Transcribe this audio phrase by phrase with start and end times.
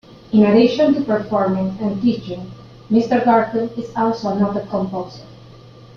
[0.33, 2.51] In addition to performing and teaching,
[2.89, 3.23] Mr.
[3.23, 5.21] Garfield is also a noted composer.